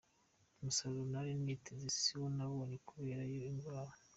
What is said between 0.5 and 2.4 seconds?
Umusaruro nari niteze si wo